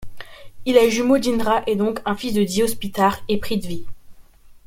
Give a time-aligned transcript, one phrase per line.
[0.65, 3.85] Il est jumeau d'Indra, et donc un fils de Dyaus Pitar et Prithvi.